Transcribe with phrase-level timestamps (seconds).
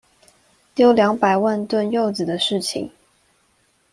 [0.73, 2.89] 丟兩百萬噸柚子的事情